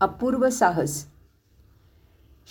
[0.00, 1.06] अपूर्व साहस.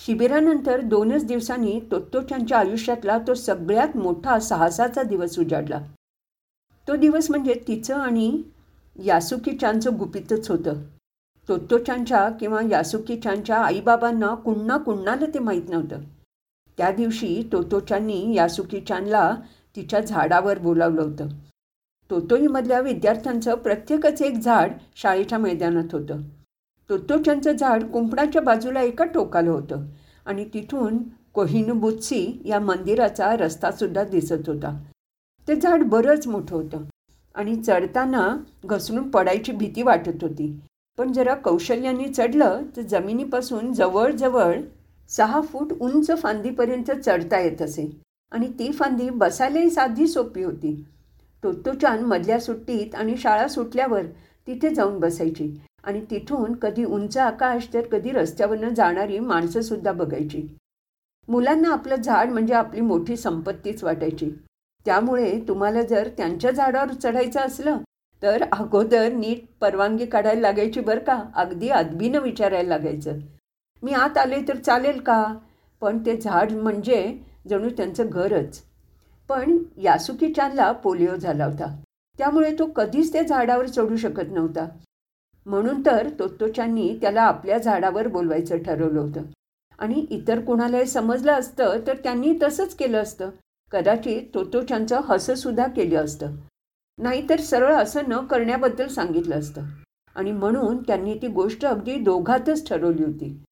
[0.05, 5.82] शिबिरानंतर दोनच दिवसांनी तोत्तोचांच्या आयुष्यातला तो सगळ्यात मोठा साहसाचा दिवस उजाडला.
[6.87, 8.43] तो दिवस म्हणजे तिचं आणि
[9.04, 10.73] यासुकीचांचं गुपितच होतं.
[11.50, 16.00] तोत्तोचांच्या किंवा यासुकीचांच्या आईबाबांना कुण्णा कुणाला ते माहीत नव्हतं.
[16.78, 19.36] त्या दिवशी तोतोचांनी यासुकीचांला
[19.75, 21.28] तिच्या झाडावर बोलावलं होतं.
[22.10, 26.21] तोतोईमधल्या विद्यार्थ्यांचं प्रत्येकच एक झाड शाळेच्या मैदानात होतं.
[26.94, 29.86] तोतोचांचं झाड कुंपणाच्या बाजूला एका टोकाला होतं.
[30.25, 30.97] आणि तिथून
[31.33, 34.83] कोहिनुबुत्सी या मंदिराचा रस्तासुद्धा दिसत होता.
[35.47, 36.77] ते झाड बरंच मोठं होतं.
[37.35, 40.59] आणि चढताना घसरून पडायची भीती वाटत होती.
[40.97, 44.61] पण जरा कौशल्याने चढलं तर जमिनीपासून जवळजवळ
[45.09, 48.02] सहा फूट उंच फांदीपर्यंत चढता येत असे.
[48.31, 50.85] आणि ती फांदी बसायलाही साधी सोपी होती.
[51.44, 54.02] तोत्तोचान मधल्या सुट्टीत आणि शाळा सुटल्यावर
[54.47, 55.61] तिथे जाऊन बसायची.
[55.83, 60.57] आणि तिथून कधी उंच आकाश तर कधी रस्त्यावरनं जाणारी माणसंसुद्धा बघायची.
[61.27, 64.31] मुलांना आपलं झाड म्हणजे आपली मोठी संपत्तीच वाटायची.
[64.85, 67.77] त्यामुळे तुम्हाला जर त्यांच्या झाडावर चढायचं असलं
[68.23, 71.23] तर अगोदर नीट परवानगी काढायला लागायची बरं का?
[71.35, 73.17] अगदी अदबीनं विचारायला लागायचं.
[73.83, 75.36] मी आत आले तर चालेल का?
[75.81, 77.17] पण ते झाड म्हणजे
[77.49, 78.61] जणू त्यांचं घरच.
[79.30, 81.81] पण यासुकी चांदला पोलिओ झाला होता.
[82.17, 84.67] त्यामुळे तो कधीच त्या झाडावर चढू शकत नव्हता.
[85.45, 89.22] म्हणून तर तोत्तोचांनी त्याला आपल्या झाडावर बोलवायचं ठरवलं होतं.
[89.80, 93.30] आणि इतर कुणालाही समजलं असतं तर त्यांनी तसंच केलं असतं.
[93.71, 96.36] कदाचित तोत्तोचांचं हसंसुद्धा केलं असतं.
[96.97, 99.61] नाहीतर सरळ असं न करण्याबद्दल सांगितलं असतं.
[100.16, 103.44] आणि म्हणून त्यांनी ती गोष्ट अगदी दोघातच ठरवली होती.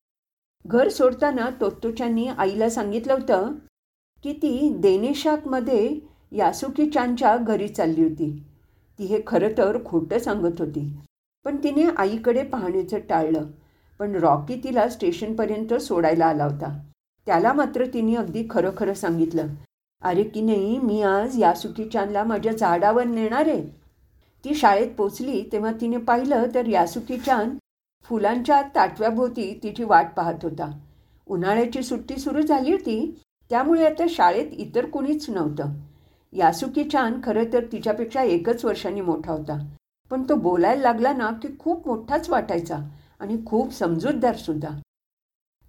[0.66, 3.52] घर सोडताना तोत्तोचांनी आईला सांगितलं होतं
[4.24, 6.00] की ती देनेशाकमध्ये
[6.32, 8.44] यासुकी चांदच्या घरी चालली होती.
[9.00, 10.98] ती हे खरं तर खोटं सांगत होती.
[11.46, 13.46] पण तिने आईकडे पाहण्याचं टाळलं.
[14.00, 16.80] पण रॉकी तिला स्टेशनपर्यंत सोडायला आला होता.
[17.26, 19.48] त्याला मात्र तिने अगदी खरं खरं सांगितलं.
[20.02, 23.62] अरे की नाही मी आज यासुकी चांदला माझ्या झाडावर नेणार आहे.
[24.46, 27.58] ती शाळेत पोचली तेव्हा तिने पाहिलं तर यासुकी चांद
[28.04, 30.80] फुलांच्या ताटव्याभोवती तिची वाट पाहत होता.
[31.28, 35.66] उन्हाळ्याची सुट्टी सुरू झाली होती त्यामुळे आता शाळेत इतर कुणीच नव्हतं.
[36.34, 39.68] यासुकी चांद खरं तर तिच्यापेक्षा एकच वर्षांनी मोठा होता.
[40.12, 42.78] पण तो बोलायला लागला ना की खूप मोठाच वाटायचा
[43.20, 44.70] आणि खूप समजूतदारसुद्धा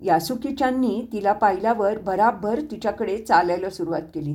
[0.01, 4.35] यासुकीच्यांनी तिला पाहिल्यावर भराभर तिच्याकडे चालायला सुरुवात केली.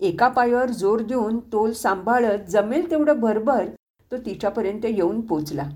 [0.00, 3.66] एका पायावर जोर देऊन तोल सांभाळत जमेल तेवढं भरभर
[4.12, 5.68] तो तिच्यापर्यंत येऊन पोचला.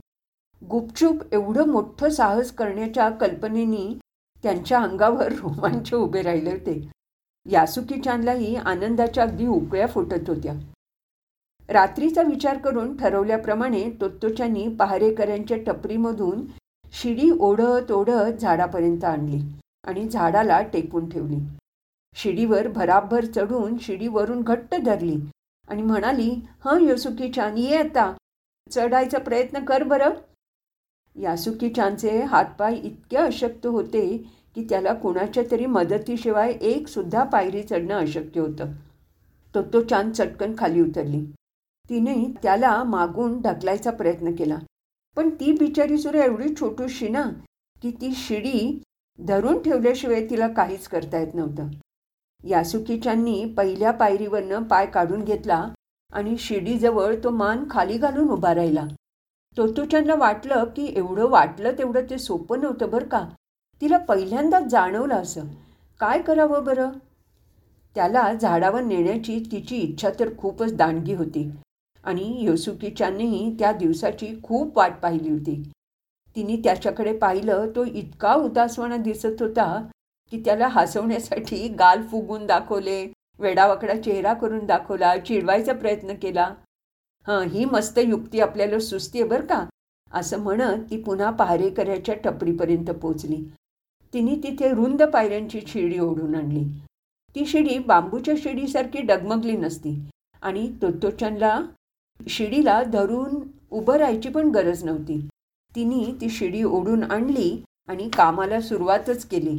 [0.62, 3.98] गुपचूप एवढं मोठं साहस करण्याच्या कल्पनेनी
[4.42, 6.80] त्यांच्या अंगावर रोमांच उभे राहिले होते.
[7.46, 10.54] यासुकी चांदलाही आनंदाच्या अगदी उकळ्या फुटत होत्या.
[11.70, 16.44] रात्रीचा विचार करून ठरवल्याप्रमाणे तोत्तोच्यांनी पहारेकऱ्यांच्या टपरीमधून
[16.92, 19.40] शिडी ओढत ओढत झाडापर्यंत आणली
[19.84, 21.36] आणि झाडाला टेकून ठेवली.
[22.16, 25.16] शिडीवर भराभर चढून शिडीवरून घट्ट धरली
[25.68, 26.30] आणि म्हणाली
[26.64, 28.12] हं योसुकी छान ये आता.
[28.70, 30.10] चढायचा प्रयत्न कर बरं.
[31.16, 34.06] यासुकी चानचे हातपाय इतके अशक्त होते
[34.54, 38.72] की त्याला कुणाच्या तरी मदतीशिवाय एकसुद्धा पायरी चढणं अशक्य होतं.
[39.54, 41.24] तो तो चांद चटकन खाली उतरली.
[41.90, 44.58] तिने त्याला मागून ढकलायचा प्रयत्न केला.
[45.16, 47.22] पण ती बिचारी सुरे एवढी छोटूशी ना
[47.82, 48.82] की ती शिडी
[49.18, 51.68] धरून ठेवल्याशिवाय तिला काहीच करता येत नव्हतं.
[52.44, 55.68] यासुकीच्यांनी पहिल्या पायरीवरनं पाय काढून घेतला
[56.12, 58.84] आणि शिडीजवळ तो मान खाली घालून उभा राहिला.
[59.56, 63.28] तोतुच्यांना वाटलं की एवढं वाटलं तेवढं ते सोपं नव्हतं बरं का.
[63.82, 65.44] तिला पहिल्यांदाच जाणवलं असं.
[66.00, 66.90] काय करावं बरं?
[67.94, 71.50] त्याला झाडावर नेण्याची तिची इच्छा तर खूपच दांडगी होती.
[72.04, 75.62] आणि योसुकीच्यानेही त्या दिवसाची खूप वाट पाहिली होती.
[76.36, 79.86] तिने त्याच्याकडे पाहिलं तो इतका उदासवाणा दिसत होता
[80.32, 86.54] की त्याला हसवण्यासाठी गाल फुगून दाखवले वेडावाकडा चेहरा करून दाखवला चिडवायचा प्रयत्न केला.
[87.26, 89.64] हां ही मस्त युक्ती आपल्याला सुस्ती आहे बरं का?
[90.12, 93.42] असं म्हणत ती पुन्हा पहारेकऱ्याच्या टपरीपर्यंत पोचली.
[94.14, 96.64] तिने तिथे रुंद पायऱ्यांची शिडी ओढून आणली.
[97.36, 99.98] ती शिडी बांबूच्या शिडीसारखी डगमगली नसती
[100.42, 101.60] आणि तोत्तोचनला
[102.28, 103.40] शिडीला धरून
[103.70, 105.18] उभं राहायची पण गरज नव्हती.
[105.72, 109.58] तिने ती शिडी ओढून आणली आणि कामाला सुरुवातच केली.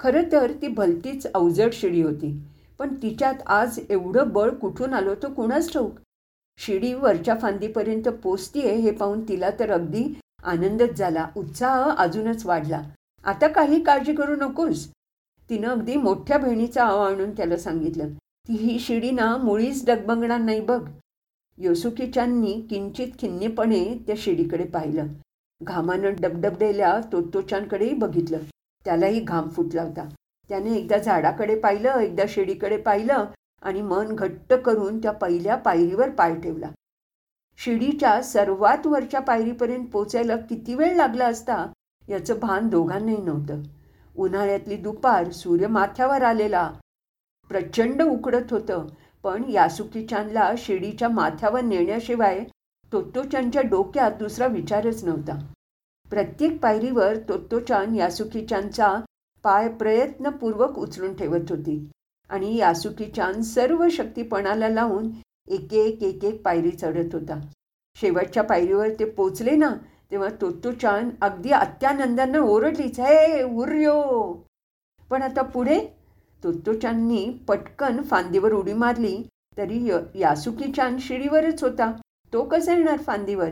[0.00, 2.32] खरं तर ती भलतीच अवजड शिडी होती
[2.78, 5.92] पण तिच्यात आज एवढं बळ कुठून आलो तो कुणाच ठाऊक?
[6.60, 10.04] शिडी वरच्या फांदीपर्यंत पोचतीये हे पाहून तिला तर अगदी
[10.44, 12.82] आनंदच झाला उत्साह अजूनच वाढला.
[13.24, 14.86] आता काही काळजी करू नकोस.
[15.50, 18.08] तिनं अगदी मोठ्या बहिणीचा आव आणून त्याला सांगितलं
[18.48, 20.80] ती ही शिडी ना मुळीच डगबगणार नाही बघ.
[21.58, 25.06] योसुकीच्यांनी किंचित खिन्नीपणे त्या शिडीकडे पाहिलं.
[25.62, 28.38] घामानं डबडबलेल्या तोतोच्यांकडेही बघितलं.
[28.84, 30.08] त्यालाही घाम फुटला होता.
[30.48, 33.24] त्याने एकदा झाडाकडे पाहिलं एकदा शिडीकडे पाहिलं
[33.62, 36.70] आणि मन घट्ट करून त्या पहिल्या पायरीवर पाय ठेवला.
[37.58, 41.66] शिडीच्या सर्वात वरच्या पायरीपर्यंत पोचायला किती वेळ लागला असता
[42.08, 43.62] याचं भान दोघांनाही नव्हतं.
[44.16, 46.72] उन्हाळ्यातली दुपार सूर्य माथ्यावर आलेला
[47.48, 48.86] प्रचंड उकडत होतं
[49.26, 52.38] पण यासुकी चानला शिडीच्या माथ्यावर नेण्याशिवाय
[52.92, 55.38] तोत्तोचानच्या डोक्यात दुसरा विचारच नव्हता.
[56.10, 58.44] प्रत्येक पायरीवर तोत्तोचान यासुकी
[59.44, 61.78] पाय प्रयत्नपूर्वक उचलून ठेवत होती
[62.30, 65.10] आणि यासुकी चान सर्व शक्तीपणाला लावून
[65.48, 67.40] एक एक एक एक पायरी चढत होता.
[67.96, 69.68] शेवटच्या पायरीवर ते पोचले ना
[70.10, 74.32] तेव्हा तोत्तोचान अगदी अत्यानंदानं ओरडलीच हे उर्यो!
[75.10, 75.78] पण आता पुढे
[76.46, 79.16] तोत्तोचाननी पटकन फांदीवर उडी मारली
[79.58, 81.92] तरी यासुकी चान शिडीवरच होता.
[82.32, 83.48] तो कसा येणार फांदीवर?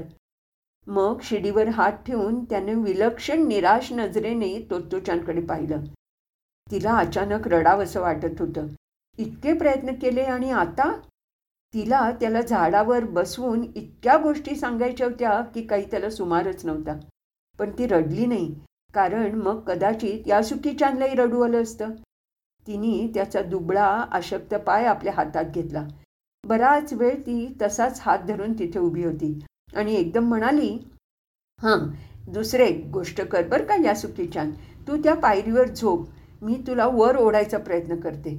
[0.86, 5.80] मग शिडीवर हात ठेवून त्याने विलक्षण निराश नजरेने तोत्तोचानकडे पाहिलं.
[6.70, 8.66] तिला अचानक रडावंसं वाटत होतं.
[9.18, 10.90] इतके प्रयत्न केले आणि आता?
[11.74, 16.98] तिला त्याला झाडावर बसवून इतक्या गोष्टी सांगायच्या होत्या की काही त्याला सुमारच नव्हता.
[17.58, 18.54] पण ती रडली नाही
[18.94, 21.90] कारण मग कदाचित या चांदलाही रडू आलं असतं.
[22.66, 25.86] तिने त्याचा दुबळा अशक्त पाय आपल्या हातात घेतला.
[26.44, 29.38] बराच वेळ ती तसाच हात धरून तिथे उभी होती
[29.76, 30.76] आणि एकदम म्हणाली
[31.60, 31.78] हां
[32.32, 34.50] दुसरे गोष्ट कर बरं का या सुकीच्यान.
[34.88, 36.08] तू त्या पायरीवर झोप.
[36.42, 38.36] मी तुला वर ओढायचा प्रयत्न करते.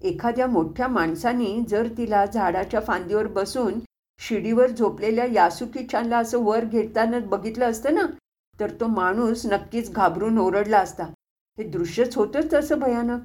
[0.00, 3.78] एखाद्या मोठ्या माणसाने जर तिला झाडाच्या फांदीवर बसून
[4.20, 8.06] शिडीवर झोपलेल्या यासुकी छानला असं वर घेताना बघितलं असतं ना
[8.60, 11.04] तर तो माणूस नक्कीच घाबरून ओरडला असता.
[11.58, 13.20] हे दृश्यच होतंच तसं भयानक.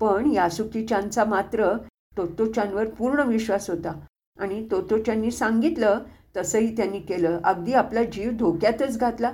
[0.00, 1.76] पण यासुकी चांदचा मात्र
[2.16, 4.00] तोत्तोच्यांवर पूर्ण विश्वास होता.
[4.38, 5.98] आणि तोत्तोच्यांनी सांगितलं
[6.36, 7.38] तसंही त्यांनी केलं.
[7.44, 9.32] अगदी आपला जीव धोक्यातच घातला.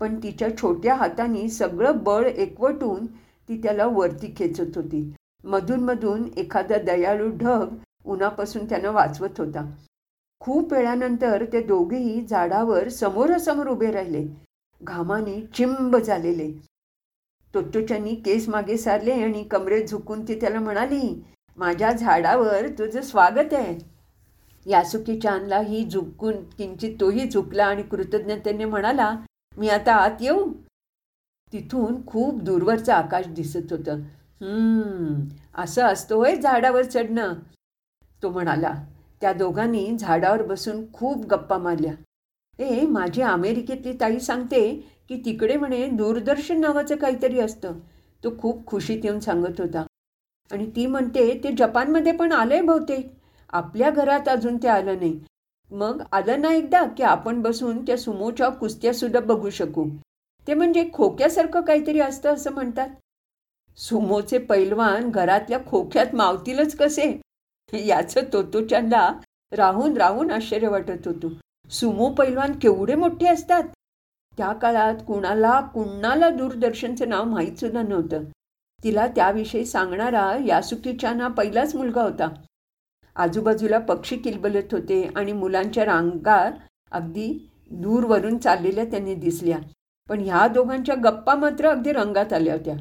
[0.00, 3.06] पण तिच्या छोट्या हाताने सगळं बळ एकवटून
[3.48, 5.14] ती त्याला वरती खेचत होती.
[5.44, 9.70] मधूनमधून एखादा दयाळू ढग उन्हापासून त्यानं वाचवत होता.
[10.40, 14.26] खूप वेळानंतर ते दोघेही झाडावर समोरासमोर उभे राहिले.
[14.82, 16.75] घामाने चिंब झालेले.
[17.56, 21.22] तोत्तोच्यांनी केस मागे सारले आणि कमरेत झुकून ती त्याला म्हणाली
[21.56, 23.78] माझ्या झाडावर तुझं स्वागत आहे.
[24.66, 29.10] यासुकी चांदला ही झुकून किंचित तोही झुकला आणि कृतज्ञतेने म्हणाला
[29.56, 30.52] मी आता आत येऊ.
[31.52, 34.02] तिथून खूप दूरवरचं आकाश दिसत होतं.
[35.54, 37.34] असं असतो होय झाडावर चढणं
[38.22, 38.74] तो म्हणाला.
[39.20, 41.92] त्या दोघांनी झाडावर बसून खूप गप्पा मारल्या.
[42.58, 44.60] ए माझी अमेरिकेतली ताई सांगते
[45.08, 47.72] की तिकडे म्हणे दूरदर्शन नावाचं काहीतरी असतं.
[48.24, 49.86] तो खूप खुशीत येऊन सांगत होता.
[50.52, 53.12] आणि ती म्हणते ते जपानमध्ये पण आलंय बहुतेक.
[53.50, 55.20] आपल्या घरात अजून ते आलं नाही.
[55.70, 59.88] मग आलं ना एकदा की आपण बसून त्या सुमोच्या कुस्त्या सुद्धा बघू शकू.
[60.48, 62.88] ते म्हणजे खोक्यासारखं काहीतरी असतं असं म्हणतात.
[63.76, 67.20] सुमोचे पैलवान घरातल्या खोक्यात मावतीलच कसे?
[67.72, 69.20] याचं तोतोच्यांना
[69.52, 71.32] राहून राहून आश्चर्य वाटत होतो.
[71.70, 73.62] सुमो पैलवान केवढे मोठे असतात.
[74.36, 78.24] त्या काळात कुणाला कुणाला दूरदर्शनचं नाव माहीत सुद्धा नव्हतं.
[78.84, 82.28] तिला त्याविषयी सांगणारा यासुकीचाना पहिलाच मुलगा होता.
[83.16, 86.50] आजूबाजूला पक्षी किलबलत होते आणि मुलांच्या रांगा
[86.90, 89.58] अगदी दूरवरून चाललेल्या त्यांनी दिसल्या.
[90.08, 92.76] पण ह्या दोघांच्या गप्पा मात्र अगदी रंगात आल्या होत्या.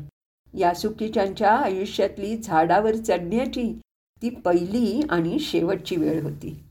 [0.54, 3.80] यासुकीच्यांच्या आयुष्यातली झाडावर चढण्याची
[4.22, 6.64] ती पहिली आणि शेवटची वेळ होती.